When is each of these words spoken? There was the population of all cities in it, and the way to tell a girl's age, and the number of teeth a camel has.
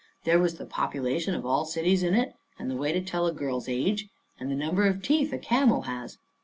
There 0.23 0.39
was 0.39 0.55
the 0.55 0.65
population 0.65 1.35
of 1.35 1.45
all 1.45 1.63
cities 1.63 2.01
in 2.01 2.15
it, 2.15 2.33
and 2.57 2.71
the 2.71 2.75
way 2.75 2.91
to 2.91 3.01
tell 3.01 3.27
a 3.27 3.31
girl's 3.31 3.69
age, 3.69 4.09
and 4.39 4.49
the 4.49 4.55
number 4.55 4.87
of 4.87 5.03
teeth 5.03 5.31
a 5.31 5.37
camel 5.37 5.83
has. 5.83 6.17